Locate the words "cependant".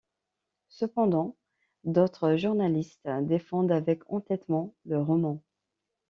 0.69-1.35